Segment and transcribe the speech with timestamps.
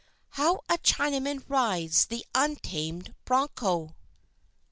[0.29, 3.93] HOW A CHINAMAN RIDES THE UNTAMED BRONCHO.